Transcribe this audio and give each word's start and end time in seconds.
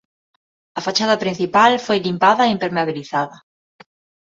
A 0.79 0.79
fachada 0.87 1.21
principal 1.23 1.71
foi 1.85 1.97
limpada 2.07 2.43
e 2.45 2.53
impermeabilizada. 2.55 3.37